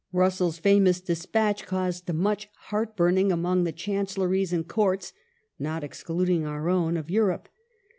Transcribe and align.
^ 0.01 0.03
Russell's 0.11 0.57
famous 0.57 0.99
despatch 0.99 1.67
caused 1.67 2.11
much 2.11 2.49
heart 2.69 2.95
burning 2.97 3.31
among 3.31 3.65
the 3.65 3.71
Chancelleries 3.71 4.51
and 4.51 4.67
Courts 4.67 5.13
(not 5.59 5.83
excluding 5.83 6.43
our 6.43 6.69
own) 6.69 6.97
of 6.97 7.11
Europe. 7.11 7.47